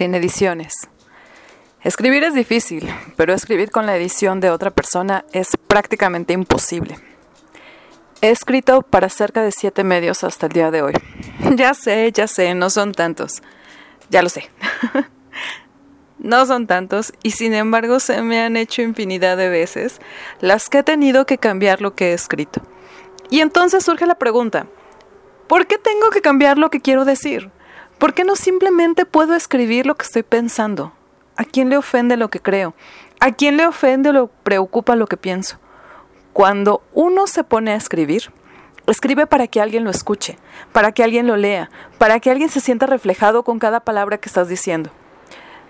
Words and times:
sin 0.00 0.14
ediciones. 0.14 0.88
Escribir 1.82 2.24
es 2.24 2.32
difícil, 2.32 2.88
pero 3.16 3.34
escribir 3.34 3.70
con 3.70 3.84
la 3.84 3.94
edición 3.94 4.40
de 4.40 4.48
otra 4.48 4.70
persona 4.70 5.26
es 5.34 5.58
prácticamente 5.66 6.32
imposible. 6.32 6.96
He 8.22 8.30
escrito 8.30 8.80
para 8.80 9.10
cerca 9.10 9.42
de 9.42 9.52
siete 9.52 9.84
medios 9.84 10.24
hasta 10.24 10.46
el 10.46 10.52
día 10.52 10.70
de 10.70 10.80
hoy. 10.80 10.94
Ya 11.54 11.74
sé, 11.74 12.10
ya 12.12 12.26
sé, 12.26 12.54
no 12.54 12.70
son 12.70 12.92
tantos. 12.92 13.42
Ya 14.08 14.22
lo 14.22 14.30
sé. 14.30 14.48
no 16.18 16.46
son 16.46 16.66
tantos 16.66 17.12
y 17.22 17.32
sin 17.32 17.52
embargo 17.52 18.00
se 18.00 18.22
me 18.22 18.40
han 18.40 18.56
hecho 18.56 18.80
infinidad 18.80 19.36
de 19.36 19.50
veces 19.50 20.00
las 20.40 20.70
que 20.70 20.78
he 20.78 20.82
tenido 20.82 21.26
que 21.26 21.36
cambiar 21.36 21.82
lo 21.82 21.94
que 21.94 22.12
he 22.12 22.14
escrito. 22.14 22.62
Y 23.28 23.40
entonces 23.40 23.84
surge 23.84 24.06
la 24.06 24.14
pregunta, 24.14 24.66
¿por 25.46 25.66
qué 25.66 25.76
tengo 25.76 26.08
que 26.08 26.22
cambiar 26.22 26.56
lo 26.56 26.70
que 26.70 26.80
quiero 26.80 27.04
decir? 27.04 27.50
¿Por 28.00 28.14
qué 28.14 28.24
no 28.24 28.34
simplemente 28.34 29.04
puedo 29.04 29.34
escribir 29.34 29.84
lo 29.84 29.94
que 29.94 30.06
estoy 30.06 30.22
pensando? 30.22 30.94
¿A 31.36 31.44
quién 31.44 31.68
le 31.68 31.76
ofende 31.76 32.16
lo 32.16 32.30
que 32.30 32.40
creo? 32.40 32.74
¿A 33.20 33.32
quién 33.32 33.58
le 33.58 33.66
ofende 33.66 34.08
o 34.18 34.28
preocupa 34.28 34.96
lo 34.96 35.06
que 35.06 35.18
pienso? 35.18 35.58
Cuando 36.32 36.82
uno 36.94 37.26
se 37.26 37.44
pone 37.44 37.72
a 37.72 37.76
escribir, 37.76 38.32
escribe 38.86 39.26
para 39.26 39.48
que 39.48 39.60
alguien 39.60 39.84
lo 39.84 39.90
escuche, 39.90 40.38
para 40.72 40.92
que 40.92 41.04
alguien 41.04 41.26
lo 41.26 41.36
lea, 41.36 41.68
para 41.98 42.20
que 42.20 42.30
alguien 42.30 42.48
se 42.48 42.60
sienta 42.60 42.86
reflejado 42.86 43.42
con 43.42 43.58
cada 43.58 43.80
palabra 43.80 44.16
que 44.16 44.30
estás 44.30 44.48
diciendo. 44.48 44.88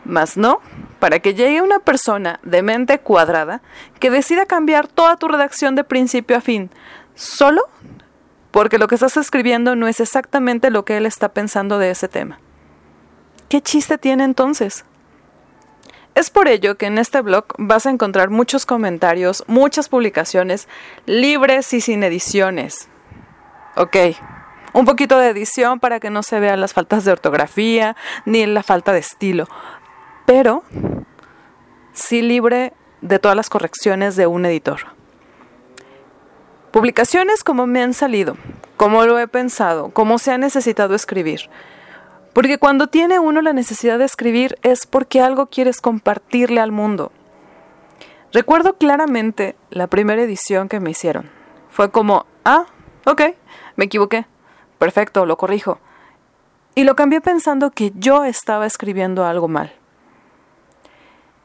Mas 0.04 0.36
no, 0.36 0.60
para 1.00 1.18
que 1.18 1.34
llegue 1.34 1.62
una 1.62 1.80
persona 1.80 2.38
de 2.44 2.62
mente 2.62 3.00
cuadrada 3.00 3.60
que 3.98 4.08
decida 4.08 4.46
cambiar 4.46 4.86
toda 4.86 5.16
tu 5.16 5.26
redacción 5.26 5.74
de 5.74 5.82
principio 5.82 6.36
a 6.36 6.40
fin, 6.40 6.70
solo 7.16 7.62
porque 8.50 8.78
lo 8.78 8.88
que 8.88 8.96
estás 8.96 9.16
escribiendo 9.16 9.76
no 9.76 9.88
es 9.88 10.00
exactamente 10.00 10.70
lo 10.70 10.84
que 10.84 10.96
él 10.96 11.06
está 11.06 11.32
pensando 11.32 11.78
de 11.78 11.90
ese 11.90 12.08
tema. 12.08 12.38
¿Qué 13.48 13.60
chiste 13.60 13.98
tiene 13.98 14.24
entonces? 14.24 14.84
Es 16.14 16.30
por 16.30 16.48
ello 16.48 16.76
que 16.76 16.86
en 16.86 16.98
este 16.98 17.20
blog 17.20 17.46
vas 17.58 17.86
a 17.86 17.90
encontrar 17.90 18.30
muchos 18.30 18.66
comentarios, 18.66 19.44
muchas 19.46 19.88
publicaciones 19.88 20.68
libres 21.06 21.72
y 21.72 21.80
sin 21.80 22.02
ediciones. 22.02 22.88
Ok, 23.76 23.96
un 24.72 24.84
poquito 24.84 25.18
de 25.18 25.28
edición 25.28 25.80
para 25.80 26.00
que 26.00 26.10
no 26.10 26.22
se 26.22 26.40
vean 26.40 26.60
las 26.60 26.74
faltas 26.74 27.04
de 27.04 27.12
ortografía 27.12 27.96
ni 28.24 28.44
la 28.46 28.62
falta 28.62 28.92
de 28.92 28.98
estilo, 28.98 29.48
pero 30.26 30.64
sí 31.92 32.22
libre 32.22 32.72
de 33.00 33.18
todas 33.18 33.36
las 33.36 33.48
correcciones 33.48 34.16
de 34.16 34.26
un 34.26 34.44
editor. 34.46 34.80
Publicaciones 36.70 37.42
como 37.42 37.66
me 37.66 37.82
han 37.82 37.94
salido, 37.94 38.36
como 38.80 39.04
lo 39.04 39.18
he 39.18 39.28
pensado, 39.28 39.90
como 39.90 40.18
se 40.18 40.32
ha 40.32 40.38
necesitado 40.38 40.94
escribir. 40.94 41.50
Porque 42.32 42.56
cuando 42.56 42.86
tiene 42.86 43.18
uno 43.18 43.42
la 43.42 43.52
necesidad 43.52 43.98
de 43.98 44.06
escribir 44.06 44.56
es 44.62 44.86
porque 44.86 45.20
algo 45.20 45.48
quieres 45.48 45.82
compartirle 45.82 46.62
al 46.62 46.72
mundo. 46.72 47.12
Recuerdo 48.32 48.78
claramente 48.78 49.54
la 49.68 49.86
primera 49.86 50.22
edición 50.22 50.70
que 50.70 50.80
me 50.80 50.92
hicieron. 50.92 51.28
Fue 51.68 51.90
como, 51.90 52.24
ah, 52.46 52.64
ok, 53.04 53.20
me 53.76 53.84
equivoqué. 53.84 54.24
Perfecto, 54.78 55.26
lo 55.26 55.36
corrijo. 55.36 55.78
Y 56.74 56.84
lo 56.84 56.96
cambié 56.96 57.20
pensando 57.20 57.72
que 57.72 57.92
yo 57.96 58.24
estaba 58.24 58.64
escribiendo 58.64 59.26
algo 59.26 59.46
mal. 59.46 59.74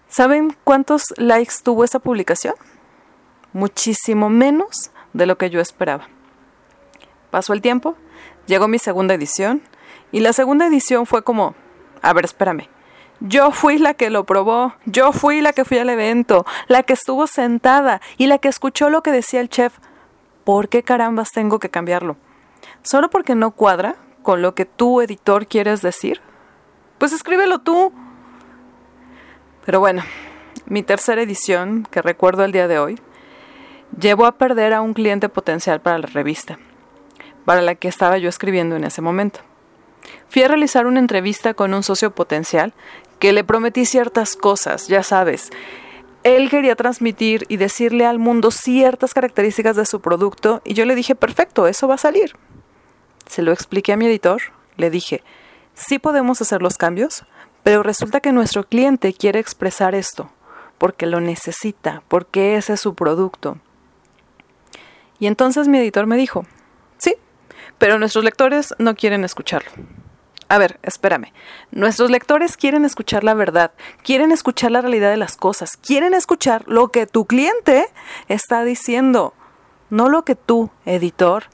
¿Saben 0.07 0.55
cuántos 0.63 1.13
likes 1.17 1.55
tuvo 1.61 1.83
esa 1.83 1.99
publicación? 1.99 2.55
Muchísimo 3.51 4.29
menos 4.29 4.91
de 5.11 5.25
lo 5.25 5.37
que 5.37 5.49
yo 5.49 5.59
esperaba. 5.59 6.14
Pasó 7.35 7.51
el 7.51 7.59
tiempo, 7.59 7.97
llegó 8.47 8.69
mi 8.69 8.79
segunda 8.79 9.13
edición, 9.13 9.61
y 10.13 10.21
la 10.21 10.31
segunda 10.31 10.67
edición 10.67 11.05
fue 11.05 11.21
como, 11.21 11.53
a 12.01 12.13
ver, 12.13 12.23
espérame, 12.23 12.69
yo 13.19 13.51
fui 13.51 13.77
la 13.77 13.93
que 13.93 14.09
lo 14.09 14.23
probó, 14.23 14.73
yo 14.85 15.11
fui 15.11 15.41
la 15.41 15.51
que 15.51 15.65
fui 15.65 15.77
al 15.77 15.89
evento, 15.89 16.45
la 16.69 16.83
que 16.83 16.93
estuvo 16.93 17.27
sentada 17.27 17.99
y 18.17 18.27
la 18.27 18.37
que 18.37 18.47
escuchó 18.47 18.89
lo 18.89 19.03
que 19.03 19.11
decía 19.11 19.41
el 19.41 19.49
chef. 19.49 19.79
¿Por 20.45 20.69
qué 20.69 20.81
carambas 20.81 21.33
tengo 21.33 21.59
que 21.59 21.69
cambiarlo? 21.69 22.15
¿Solo 22.83 23.09
porque 23.09 23.35
no 23.35 23.51
cuadra 23.51 23.97
con 24.23 24.41
lo 24.41 24.55
que 24.55 24.63
tú, 24.63 25.01
editor, 25.01 25.45
quieres 25.45 25.81
decir? 25.81 26.21
Pues 26.99 27.11
escríbelo 27.11 27.59
tú. 27.59 27.91
Pero 29.65 29.81
bueno, 29.81 30.03
mi 30.67 30.83
tercera 30.83 31.21
edición, 31.21 31.85
que 31.91 32.01
recuerdo 32.01 32.45
el 32.45 32.53
día 32.53 32.69
de 32.69 32.79
hoy, 32.79 32.97
llevó 33.99 34.25
a 34.25 34.37
perder 34.37 34.73
a 34.73 34.79
un 34.79 34.93
cliente 34.93 35.27
potencial 35.27 35.81
para 35.81 35.97
la 35.97 36.07
revista, 36.07 36.59
para 37.45 37.61
la 37.61 37.75
que 37.75 37.87
estaba 37.87 38.17
yo 38.17 38.27
escribiendo 38.27 38.75
en 38.75 38.83
ese 38.83 39.01
momento. 39.01 39.39
Fui 40.29 40.43
a 40.43 40.47
realizar 40.47 40.87
una 40.87 40.99
entrevista 40.99 41.53
con 41.53 41.73
un 41.73 41.83
socio 41.83 42.13
potencial 42.13 42.73
que 43.19 43.33
le 43.33 43.43
prometí 43.43 43.85
ciertas 43.85 44.35
cosas, 44.35 44.87
ya 44.87 45.03
sabes. 45.03 45.51
Él 46.23 46.49
quería 46.49 46.75
transmitir 46.75 47.45
y 47.49 47.57
decirle 47.57 48.05
al 48.05 48.19
mundo 48.19 48.51
ciertas 48.51 49.13
características 49.13 49.75
de 49.75 49.85
su 49.85 50.01
producto 50.01 50.61
y 50.65 50.73
yo 50.73 50.85
le 50.85 50.95
dije, 50.95 51.15
perfecto, 51.15 51.67
eso 51.67 51.87
va 51.87 51.95
a 51.95 51.99
salir. 51.99 52.35
Se 53.27 53.41
lo 53.41 53.51
expliqué 53.51 53.93
a 53.93 53.97
mi 53.97 54.07
editor, 54.07 54.41
le 54.75 54.89
dije, 54.89 55.23
sí 55.73 55.99
podemos 55.99 56.41
hacer 56.41 56.61
los 56.61 56.77
cambios, 56.77 57.25
pero 57.63 57.83
resulta 57.83 58.19
que 58.19 58.31
nuestro 58.31 58.63
cliente 58.63 59.13
quiere 59.13 59.39
expresar 59.39 59.95
esto, 59.95 60.31
porque 60.77 61.05
lo 61.05 61.21
necesita, 61.21 62.03
porque 62.07 62.57
ese 62.57 62.73
es 62.73 62.81
su 62.81 62.95
producto. 62.95 63.57
Y 65.19 65.27
entonces 65.27 65.67
mi 65.67 65.77
editor 65.77 66.05
me 66.07 66.17
dijo, 66.17 66.45
pero 67.77 67.99
nuestros 67.99 68.23
lectores 68.23 68.73
no 68.77 68.95
quieren 68.95 69.23
escucharlo. 69.23 69.71
A 70.47 70.57
ver, 70.59 70.79
espérame. 70.83 71.33
Nuestros 71.71 72.11
lectores 72.11 72.55
quieren 72.55 72.85
escuchar 72.85 73.23
la 73.23 73.33
verdad, 73.33 73.71
quieren 74.03 74.31
escuchar 74.31 74.71
la 74.71 74.81
realidad 74.81 75.09
de 75.09 75.17
las 75.17 75.37
cosas, 75.37 75.75
quieren 75.77 76.13
escuchar 76.13 76.63
lo 76.67 76.89
que 76.89 77.07
tu 77.07 77.25
cliente 77.25 77.87
está 78.27 78.63
diciendo, 78.63 79.33
no 79.89 80.07
lo 80.07 80.23
que 80.23 80.35
tú, 80.35 80.69
editor, 80.85 81.45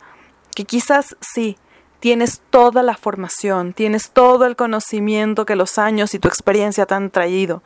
que 0.54 0.66
quizás 0.66 1.16
sí, 1.22 1.58
tienes 2.02 2.42
toda 2.50 2.84
la 2.84 2.98
formación, 2.98 3.74
tienes 3.74 4.12
todo 4.12 4.46
el 4.46 4.58
conocimiento 4.58 5.46
que 5.46 5.56
los 5.56 5.78
años 5.78 6.14
y 6.14 6.20
tu 6.20 6.28
experiencia 6.28 6.86
te 6.86 6.96
han 6.96 7.12
traído, 7.12 7.64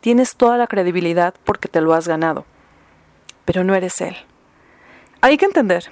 tienes 0.00 0.36
toda 0.36 0.56
la 0.56 0.68
credibilidad 0.68 1.34
porque 1.44 1.68
te 1.68 1.82
lo 1.82 1.92
has 1.92 2.08
ganado, 2.08 2.46
pero 3.44 3.62
no 3.62 3.74
eres 3.74 4.00
él. 4.00 4.16
Hay 5.20 5.36
que 5.36 5.44
entender 5.44 5.90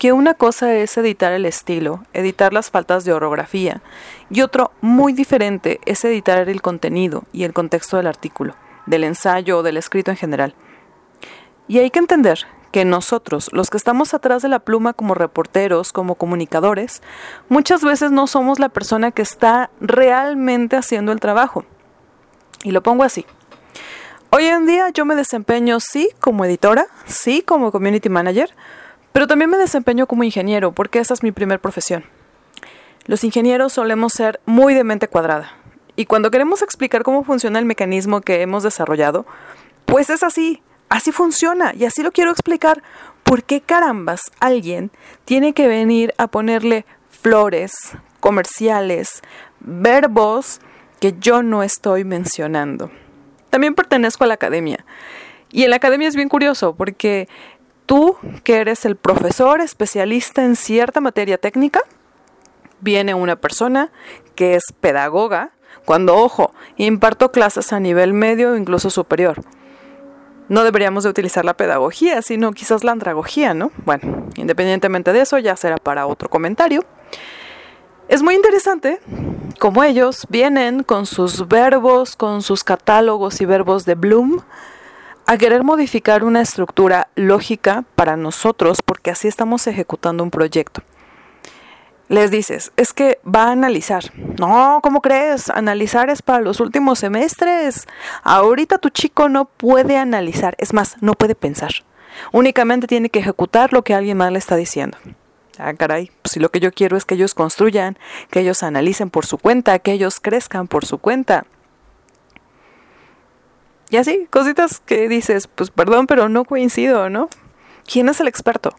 que 0.00 0.14
una 0.14 0.32
cosa 0.32 0.74
es 0.74 0.96
editar 0.96 1.30
el 1.34 1.44
estilo, 1.44 2.02
editar 2.14 2.54
las 2.54 2.70
faltas 2.70 3.04
de 3.04 3.12
orografía, 3.12 3.82
y 4.30 4.40
otro 4.40 4.72
muy 4.80 5.12
diferente 5.12 5.78
es 5.84 6.02
editar 6.06 6.48
el 6.48 6.62
contenido 6.62 7.24
y 7.34 7.44
el 7.44 7.52
contexto 7.52 7.98
del 7.98 8.06
artículo, 8.06 8.54
del 8.86 9.04
ensayo 9.04 9.58
o 9.58 9.62
del 9.62 9.76
escrito 9.76 10.10
en 10.10 10.16
general. 10.16 10.54
Y 11.68 11.80
hay 11.80 11.90
que 11.90 11.98
entender 11.98 12.46
que 12.72 12.86
nosotros, 12.86 13.50
los 13.52 13.68
que 13.68 13.76
estamos 13.76 14.14
atrás 14.14 14.40
de 14.40 14.48
la 14.48 14.60
pluma 14.60 14.94
como 14.94 15.12
reporteros, 15.12 15.92
como 15.92 16.14
comunicadores, 16.14 17.02
muchas 17.50 17.84
veces 17.84 18.10
no 18.10 18.26
somos 18.26 18.58
la 18.58 18.70
persona 18.70 19.10
que 19.10 19.20
está 19.20 19.68
realmente 19.82 20.76
haciendo 20.76 21.12
el 21.12 21.20
trabajo. 21.20 21.66
Y 22.64 22.70
lo 22.70 22.82
pongo 22.82 23.04
así. 23.04 23.26
Hoy 24.30 24.46
en 24.46 24.64
día 24.64 24.88
yo 24.94 25.04
me 25.04 25.14
desempeño 25.14 25.78
sí 25.78 26.08
como 26.20 26.46
editora, 26.46 26.86
sí 27.04 27.42
como 27.42 27.70
community 27.70 28.08
manager, 28.08 28.50
pero 29.12 29.26
también 29.26 29.50
me 29.50 29.58
desempeño 29.58 30.06
como 30.06 30.24
ingeniero 30.24 30.72
porque 30.72 30.98
esa 30.98 31.14
es 31.14 31.22
mi 31.22 31.32
primer 31.32 31.60
profesión. 31.60 32.04
Los 33.06 33.24
ingenieros 33.24 33.72
solemos 33.72 34.12
ser 34.12 34.40
muy 34.46 34.74
de 34.74 34.84
mente 34.84 35.08
cuadrada 35.08 35.60
y 35.96 36.06
cuando 36.06 36.30
queremos 36.30 36.62
explicar 36.62 37.02
cómo 37.02 37.24
funciona 37.24 37.58
el 37.58 37.64
mecanismo 37.64 38.20
que 38.20 38.42
hemos 38.42 38.62
desarrollado, 38.62 39.26
pues 39.84 40.08
es 40.10 40.22
así, 40.22 40.62
así 40.88 41.12
funciona 41.12 41.74
y 41.74 41.84
así 41.84 42.02
lo 42.02 42.12
quiero 42.12 42.30
explicar. 42.30 42.82
¿Por 43.22 43.44
qué 43.44 43.60
carambas 43.60 44.32
alguien 44.40 44.90
tiene 45.24 45.52
que 45.52 45.68
venir 45.68 46.14
a 46.16 46.28
ponerle 46.28 46.86
flores, 47.10 47.74
comerciales, 48.18 49.22
verbos 49.60 50.60
que 51.00 51.14
yo 51.20 51.42
no 51.42 51.62
estoy 51.62 52.04
mencionando? 52.04 52.90
También 53.50 53.74
pertenezco 53.74 54.24
a 54.24 54.28
la 54.28 54.34
academia. 54.34 54.84
Y 55.52 55.64
en 55.64 55.70
la 55.70 55.76
academia 55.76 56.08
es 56.08 56.16
bien 56.16 56.28
curioso 56.28 56.74
porque 56.76 57.28
tú, 57.90 58.16
que 58.44 58.58
eres 58.58 58.84
el 58.84 58.94
profesor 58.94 59.60
especialista 59.60 60.44
en 60.44 60.54
cierta 60.54 61.00
materia 61.00 61.38
técnica, 61.38 61.80
viene 62.78 63.14
una 63.14 63.34
persona 63.34 63.90
que 64.36 64.54
es 64.54 64.72
pedagoga, 64.78 65.50
cuando, 65.84 66.14
ojo, 66.14 66.52
imparto 66.76 67.32
clases 67.32 67.72
a 67.72 67.80
nivel 67.80 68.12
medio 68.12 68.52
o 68.52 68.56
incluso 68.56 68.90
superior. 68.90 69.42
No 70.48 70.62
deberíamos 70.62 71.02
de 71.02 71.10
utilizar 71.10 71.44
la 71.44 71.56
pedagogía, 71.56 72.22
sino 72.22 72.52
quizás 72.52 72.84
la 72.84 72.92
andragogía, 72.92 73.54
¿no? 73.54 73.72
Bueno, 73.84 74.28
independientemente 74.36 75.12
de 75.12 75.22
eso, 75.22 75.38
ya 75.38 75.56
será 75.56 75.76
para 75.76 76.06
otro 76.06 76.30
comentario. 76.30 76.84
Es 78.06 78.22
muy 78.22 78.36
interesante 78.36 79.00
cómo 79.58 79.82
ellos 79.82 80.28
vienen 80.28 80.84
con 80.84 81.06
sus 81.06 81.48
verbos, 81.48 82.14
con 82.14 82.42
sus 82.42 82.62
catálogos 82.62 83.40
y 83.40 83.46
verbos 83.46 83.84
de 83.84 83.96
Bloom, 83.96 84.42
a 85.30 85.38
querer 85.38 85.62
modificar 85.62 86.24
una 86.24 86.40
estructura 86.40 87.06
lógica 87.14 87.84
para 87.94 88.16
nosotros 88.16 88.78
porque 88.84 89.12
así 89.12 89.28
estamos 89.28 89.68
ejecutando 89.68 90.24
un 90.24 90.32
proyecto. 90.32 90.82
les 92.08 92.32
dices, 92.32 92.72
es 92.76 92.92
que 92.92 93.20
va 93.24 93.44
a 93.44 93.52
analizar. 93.52 94.02
No, 94.40 94.80
¿cómo 94.82 95.00
crees? 95.00 95.48
Analizar 95.48 96.10
es 96.10 96.20
para 96.20 96.40
los 96.40 96.58
últimos 96.58 96.98
semestres. 96.98 97.86
Ahorita 98.24 98.78
tu 98.78 98.88
chico 98.88 99.28
no 99.28 99.44
puede 99.44 99.96
analizar, 99.96 100.56
es 100.58 100.72
más, 100.72 100.96
no 101.00 101.12
puede 101.12 101.36
pensar. 101.36 101.70
Únicamente 102.32 102.88
tiene 102.88 103.08
que 103.08 103.20
ejecutar 103.20 103.72
lo 103.72 103.84
que 103.84 103.94
alguien 103.94 104.16
más 104.16 104.32
le 104.32 104.40
está 104.40 104.56
diciendo. 104.56 104.98
Ah, 105.58 105.74
caray, 105.74 106.10
pues 106.22 106.32
si 106.32 106.40
lo 106.40 106.48
que 106.48 106.58
yo 106.58 106.72
quiero 106.72 106.96
es 106.96 107.04
que 107.04 107.14
ellos 107.14 107.34
construyan, 107.34 107.96
que 108.32 108.40
ellos 108.40 108.64
analicen 108.64 109.10
por 109.10 109.26
su 109.26 109.38
cuenta, 109.38 109.78
que 109.78 109.92
ellos 109.92 110.18
crezcan 110.18 110.66
por 110.66 110.84
su 110.84 110.98
cuenta. 110.98 111.46
Y 113.90 113.96
así, 113.96 114.28
cositas 114.30 114.80
que 114.80 115.08
dices, 115.08 115.48
pues 115.48 115.70
perdón, 115.70 116.06
pero 116.06 116.28
no 116.28 116.44
coincido, 116.44 117.10
¿no? 117.10 117.28
¿Quién 117.84 118.08
es 118.08 118.20
el 118.20 118.28
experto? 118.28 118.76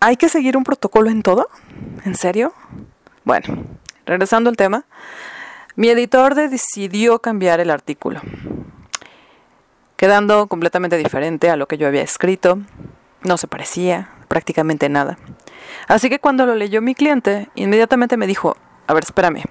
¿Hay 0.00 0.16
que 0.16 0.30
seguir 0.30 0.56
un 0.56 0.64
protocolo 0.64 1.10
en 1.10 1.22
todo? 1.22 1.48
¿En 2.06 2.14
serio? 2.14 2.54
Bueno, 3.24 3.66
regresando 4.06 4.48
al 4.48 4.56
tema, 4.56 4.86
mi 5.76 5.90
editor 5.90 6.34
decidió 6.34 7.18
cambiar 7.18 7.60
el 7.60 7.70
artículo, 7.70 8.22
quedando 9.96 10.46
completamente 10.46 10.96
diferente 10.96 11.50
a 11.50 11.56
lo 11.56 11.68
que 11.68 11.76
yo 11.76 11.86
había 11.86 12.02
escrito. 12.02 12.58
No 13.22 13.36
se 13.36 13.46
parecía 13.46 14.08
prácticamente 14.28 14.88
nada. 14.88 15.18
Así 15.86 16.08
que 16.08 16.18
cuando 16.20 16.46
lo 16.46 16.54
leyó 16.54 16.80
mi 16.80 16.94
cliente, 16.94 17.50
inmediatamente 17.54 18.16
me 18.16 18.26
dijo, 18.26 18.56
a 18.90 18.92
ver, 18.92 19.04
espérame, 19.04 19.44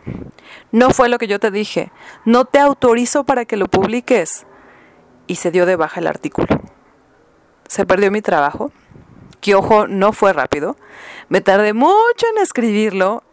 no 0.74 0.90
fue 0.90 1.08
lo 1.08 1.18
que 1.18 1.28
yo 1.28 1.40
te 1.40 1.50
dije, 1.50 1.94
no 2.26 2.44
te 2.44 2.60
autorizo 2.60 3.24
para 3.24 3.46
que 3.46 3.56
lo 3.56 3.68
publiques. 3.68 4.46
Y 5.28 5.36
se 5.36 5.50
dio 5.50 5.66
de 5.66 5.78
baja 5.78 6.02
el 6.02 6.08
artículo. 6.08 6.48
Se 7.66 7.86
perdió 7.86 8.12
mi 8.12 8.22
trabajo, 8.22 8.74
que 9.40 9.56
ojo, 9.56 9.88
no 9.88 10.12
fue 10.12 10.34
rápido. 10.34 10.76
Me 11.30 11.40
tardé 11.40 11.72
mucho 11.72 12.26
en 12.36 12.42
escribirlo 12.42 13.24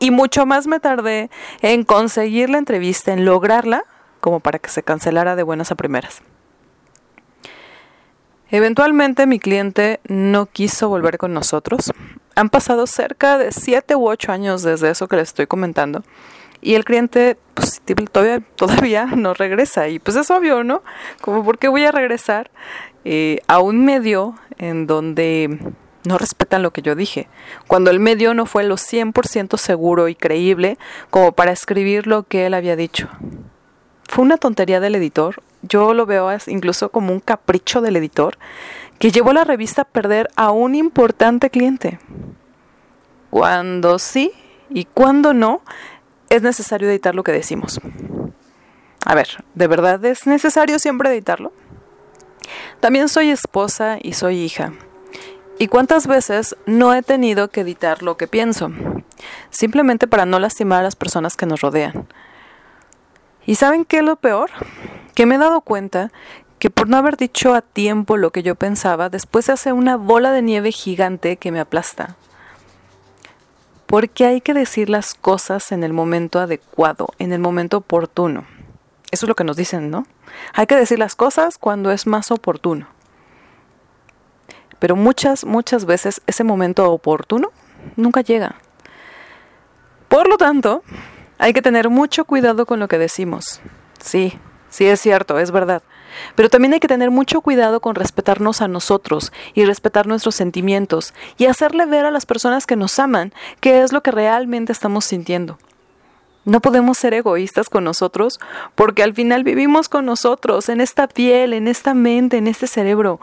y 0.00 0.10
mucho 0.10 0.44
más 0.44 0.66
me 0.66 0.80
tardé 0.80 1.30
en 1.62 1.84
conseguir 1.84 2.50
la 2.50 2.58
entrevista, 2.58 3.14
en 3.14 3.24
lograrla, 3.24 3.84
como 4.20 4.40
para 4.40 4.58
que 4.58 4.68
se 4.68 4.82
cancelara 4.82 5.34
de 5.34 5.44
buenas 5.44 5.72
a 5.72 5.76
primeras. 5.76 6.20
Eventualmente 8.50 9.26
mi 9.26 9.38
cliente 9.38 10.00
no 10.08 10.44
quiso 10.44 10.90
volver 10.90 11.16
con 11.16 11.32
nosotros. 11.32 11.90
Han 12.34 12.50
pasado 12.50 12.86
cerca 12.86 13.38
de 13.38 13.52
siete 13.52 13.96
u 13.96 14.08
ocho 14.08 14.32
años 14.32 14.62
desde 14.62 14.90
eso 14.90 15.08
que 15.08 15.16
les 15.16 15.28
estoy 15.28 15.46
comentando. 15.46 16.02
Y 16.60 16.74
el 16.74 16.84
cliente 16.84 17.36
todavía, 18.10 18.40
todavía 18.56 19.04
no 19.16 19.34
regresa. 19.34 19.88
Y 19.88 19.98
pues 19.98 20.16
es 20.16 20.30
obvio, 20.30 20.64
¿no? 20.64 20.82
Como, 21.20 21.44
¿por 21.44 21.58
qué 21.58 21.68
voy 21.68 21.84
a 21.84 21.92
regresar 21.92 22.50
eh, 23.04 23.40
a 23.48 23.60
un 23.60 23.84
medio 23.84 24.34
en 24.58 24.86
donde 24.86 25.58
no 26.04 26.18
respetan 26.18 26.62
lo 26.62 26.72
que 26.72 26.82
yo 26.82 26.94
dije, 26.94 27.28
cuando 27.66 27.90
el 27.90 27.98
medio 27.98 28.34
no 28.34 28.46
fue 28.46 28.64
lo 28.64 28.76
100% 28.76 29.56
seguro 29.56 30.08
y 30.08 30.14
creíble 30.14 30.78
como 31.10 31.32
para 31.32 31.52
escribir 31.52 32.06
lo 32.06 32.24
que 32.24 32.46
él 32.46 32.54
había 32.54 32.76
dicho. 32.76 33.08
Fue 34.08 34.24
una 34.24 34.36
tontería 34.36 34.80
del 34.80 34.94
editor, 34.94 35.42
yo 35.62 35.94
lo 35.94 36.06
veo 36.06 36.30
incluso 36.46 36.90
como 36.90 37.12
un 37.12 37.20
capricho 37.20 37.80
del 37.80 37.96
editor 37.96 38.36
que 38.98 39.10
llevó 39.10 39.32
la 39.32 39.44
revista 39.44 39.82
a 39.82 39.84
perder 39.86 40.28
a 40.36 40.50
un 40.50 40.74
importante 40.74 41.50
cliente. 41.50 41.98
Cuando 43.30 43.98
sí 43.98 44.32
y 44.70 44.84
cuando 44.84 45.34
no, 45.34 45.62
es 46.30 46.42
necesario 46.42 46.88
editar 46.88 47.14
lo 47.14 47.22
que 47.22 47.32
decimos. 47.32 47.80
A 49.04 49.14
ver, 49.14 49.44
¿de 49.54 49.66
verdad 49.66 50.04
es 50.04 50.26
necesario 50.26 50.78
siempre 50.78 51.10
editarlo? 51.10 51.52
También 52.80 53.08
soy 53.08 53.30
esposa 53.30 53.98
y 54.02 54.14
soy 54.14 54.38
hija. 54.40 54.72
¿Y 55.58 55.68
cuántas 55.68 56.06
veces 56.06 56.56
no 56.66 56.94
he 56.94 57.02
tenido 57.02 57.48
que 57.48 57.60
editar 57.60 58.02
lo 58.02 58.16
que 58.16 58.26
pienso? 58.26 58.72
Simplemente 59.50 60.08
para 60.08 60.26
no 60.26 60.38
lastimar 60.38 60.80
a 60.80 60.84
las 60.84 60.96
personas 60.96 61.36
que 61.36 61.46
nos 61.46 61.60
rodean. 61.60 62.08
¿Y 63.46 63.54
saben 63.56 63.84
qué 63.84 63.98
es 63.98 64.02
lo 64.04 64.16
peor? 64.16 64.50
Que 65.14 65.26
me 65.26 65.36
he 65.36 65.38
dado 65.38 65.60
cuenta 65.60 66.10
que 66.64 66.70
por 66.70 66.88
no 66.88 66.96
haber 66.96 67.18
dicho 67.18 67.52
a 67.52 67.60
tiempo 67.60 68.16
lo 68.16 68.30
que 68.30 68.42
yo 68.42 68.54
pensaba, 68.54 69.10
después 69.10 69.44
se 69.44 69.52
hace 69.52 69.72
una 69.74 69.98
bola 69.98 70.32
de 70.32 70.40
nieve 70.40 70.72
gigante 70.72 71.36
que 71.36 71.52
me 71.52 71.60
aplasta. 71.60 72.16
Porque 73.84 74.24
hay 74.24 74.40
que 74.40 74.54
decir 74.54 74.88
las 74.88 75.12
cosas 75.12 75.72
en 75.72 75.84
el 75.84 75.92
momento 75.92 76.40
adecuado, 76.40 77.08
en 77.18 77.34
el 77.34 77.38
momento 77.38 77.76
oportuno. 77.76 78.46
Eso 79.10 79.26
es 79.26 79.28
lo 79.28 79.34
que 79.34 79.44
nos 79.44 79.58
dicen, 79.58 79.90
¿no? 79.90 80.06
Hay 80.54 80.66
que 80.66 80.74
decir 80.74 80.98
las 80.98 81.14
cosas 81.14 81.58
cuando 81.58 81.90
es 81.90 82.06
más 82.06 82.30
oportuno. 82.30 82.86
Pero 84.78 84.96
muchas, 84.96 85.44
muchas 85.44 85.84
veces 85.84 86.22
ese 86.26 86.44
momento 86.44 86.90
oportuno 86.90 87.50
nunca 87.94 88.22
llega. 88.22 88.54
Por 90.08 90.30
lo 90.30 90.38
tanto, 90.38 90.82
hay 91.36 91.52
que 91.52 91.60
tener 91.60 91.90
mucho 91.90 92.24
cuidado 92.24 92.64
con 92.64 92.80
lo 92.80 92.88
que 92.88 92.96
decimos. 92.96 93.60
Sí, 94.00 94.38
sí 94.70 94.86
es 94.86 94.98
cierto, 95.02 95.38
es 95.38 95.50
verdad. 95.50 95.82
Pero 96.34 96.48
también 96.48 96.72
hay 96.74 96.80
que 96.80 96.88
tener 96.88 97.10
mucho 97.10 97.40
cuidado 97.40 97.80
con 97.80 97.94
respetarnos 97.94 98.60
a 98.60 98.68
nosotros 98.68 99.32
y 99.54 99.64
respetar 99.64 100.06
nuestros 100.06 100.34
sentimientos 100.34 101.14
y 101.36 101.46
hacerle 101.46 101.86
ver 101.86 102.04
a 102.04 102.10
las 102.10 102.26
personas 102.26 102.66
que 102.66 102.76
nos 102.76 102.98
aman 102.98 103.32
qué 103.60 103.82
es 103.82 103.92
lo 103.92 104.02
que 104.02 104.10
realmente 104.10 104.72
estamos 104.72 105.04
sintiendo. 105.04 105.58
No 106.44 106.60
podemos 106.60 106.98
ser 106.98 107.14
egoístas 107.14 107.70
con 107.70 107.84
nosotros 107.84 108.38
porque 108.74 109.02
al 109.02 109.14
final 109.14 109.44
vivimos 109.44 109.88
con 109.88 110.04
nosotros, 110.04 110.68
en 110.68 110.80
esta 110.80 111.08
piel, 111.08 111.54
en 111.54 111.68
esta 111.68 111.94
mente, 111.94 112.36
en 112.36 112.46
este 112.46 112.66
cerebro, 112.66 113.18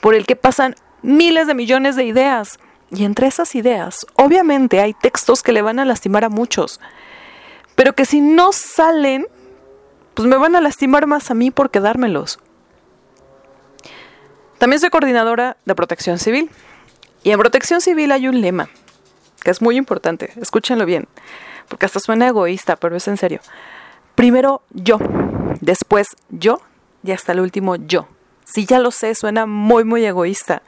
por 0.00 0.14
el 0.14 0.26
que 0.26 0.36
pasan 0.36 0.74
miles 1.02 1.46
de 1.46 1.54
millones 1.54 1.96
de 1.96 2.04
ideas. 2.04 2.58
Y 2.90 3.04
entre 3.04 3.26
esas 3.26 3.54
ideas, 3.54 4.06
obviamente 4.14 4.80
hay 4.80 4.92
textos 4.92 5.42
que 5.42 5.52
le 5.52 5.62
van 5.62 5.78
a 5.78 5.84
lastimar 5.84 6.24
a 6.24 6.28
muchos, 6.28 6.80
pero 7.74 7.94
que 7.94 8.04
si 8.04 8.20
no 8.20 8.52
salen, 8.52 9.26
pues 10.16 10.26
me 10.26 10.36
van 10.36 10.56
a 10.56 10.60
lastimar 10.60 11.06
más 11.06 11.30
a 11.30 11.34
mí 11.34 11.52
por 11.52 11.70
quedármelos. 11.70 12.40
También 14.58 14.80
soy 14.80 14.90
coordinadora 14.90 15.58
de 15.64 15.74
protección 15.76 16.18
civil. 16.18 16.50
Y 17.22 17.30
en 17.30 17.38
protección 17.38 17.80
civil 17.80 18.10
hay 18.10 18.26
un 18.26 18.40
lema, 18.40 18.68
que 19.42 19.50
es 19.52 19.62
muy 19.62 19.76
importante, 19.76 20.32
escúchenlo 20.40 20.86
bien 20.86 21.08
porque 21.68 21.86
hasta 21.86 22.00
suena 22.00 22.28
egoísta, 22.28 22.76
pero 22.76 22.96
es 22.96 23.08
en 23.08 23.16
serio. 23.16 23.40
Primero 24.14 24.62
yo, 24.70 24.98
después 25.60 26.16
yo 26.30 26.60
y 27.02 27.12
hasta 27.12 27.32
el 27.32 27.40
último 27.40 27.76
yo. 27.76 28.08
Si 28.44 28.64
ya 28.64 28.78
lo 28.78 28.90
sé, 28.90 29.14
suena 29.14 29.46
muy, 29.46 29.84
muy 29.84 30.04
egoísta. 30.04 30.62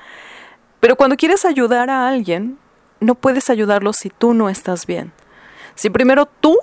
Pero 0.81 0.97
cuando 0.97 1.17
quieres 1.17 1.45
ayudar 1.45 1.91
a 1.91 2.09
alguien, 2.09 2.59
no 3.01 3.15
puedes 3.15 3.51
ayudarlo 3.51 3.93
si 3.93 4.11
tú 4.11 4.35
no 4.35 4.49
estás 4.49 4.87
bien. 4.87 5.13
Si 5.75 5.91
primero 5.91 6.27
tú 6.27 6.57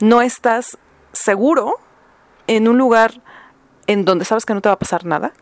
no 0.00 0.22
estás 0.22 0.78
seguro 1.12 1.76
en 2.46 2.68
un 2.68 2.78
lugar 2.78 3.20
en 3.86 4.04
donde 4.04 4.24
sabes 4.24 4.44
que 4.44 4.54
no 4.54 4.60
te 4.60 4.68
va 4.68 4.74
a 4.74 4.78
pasar 4.78 5.04
nada 5.04 5.32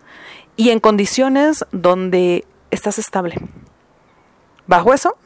y 0.57 0.71
en 0.71 0.81
condiciones 0.81 1.65
donde 1.73 2.45
estás 2.71 2.99
estable. 2.99 3.37
Bajo 4.67 4.95
eso, 4.95 5.17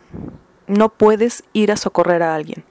no 0.66 0.88
puedes 0.88 1.44
ir 1.52 1.73
a 1.73 1.76
socorrer 1.76 2.23
a 2.23 2.35
alguien. 2.35 2.64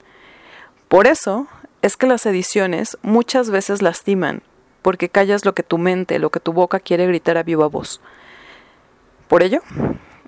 Por 0.88 1.08
eso 1.08 1.48
es 1.82 1.98
que 1.98 2.08
las 2.08 2.26
ediciones 2.26 2.98
muchas 3.02 3.50
veces 3.50 3.82
lastiman, 3.82 4.42
porque 4.82 5.10
callas 5.10 5.46
lo 5.46 5.54
que 5.54 5.64
tu 5.64 5.78
mente, 5.78 6.20
lo 6.20 6.30
que 6.30 6.40
tu 6.40 6.54
boca 6.54 6.80
quiere 6.80 7.08
gritar 7.08 7.38
a 7.38 7.44
viva 7.44 7.68
voz. 7.68 8.02
Por 9.28 9.44
ello, 9.44 9.62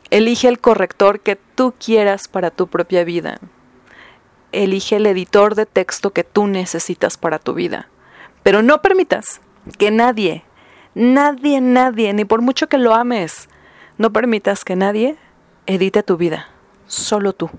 elige 0.10 0.48
el 0.48 0.60
corrector 0.60 1.22
que 1.22 1.38
tú 1.56 1.74
quieras 1.84 2.28
para 2.28 2.52
tu 2.52 2.68
propia 2.68 3.04
vida. 3.04 3.40
Elige 4.52 4.98
el 4.98 5.06
editor 5.06 5.56
de 5.56 5.66
texto 5.66 6.12
que 6.12 6.24
tú 6.24 6.48
necesitas 6.48 7.18
para 7.18 7.40
tu 7.40 7.54
vida. 7.54 7.88
Pero 8.50 8.64
no 8.64 8.82
permitas 8.82 9.42
que 9.78 9.92
nadie, 9.92 10.44
nadie, 10.96 11.62
nadie, 11.62 12.16
ni 12.16 12.26
por 12.26 12.42
mucho 12.42 12.68
que 12.68 12.80
lo 12.80 12.96
ames, 12.96 13.48
no 14.00 14.12
permitas 14.12 14.66
que 14.66 14.76
nadie 14.76 15.18
edite 15.68 16.02
tu 16.02 16.18
vida. 16.18 16.48
Solo 16.88 17.34
tú. 17.34 17.52